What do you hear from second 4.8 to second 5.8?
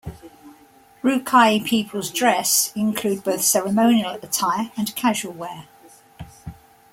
casual wear.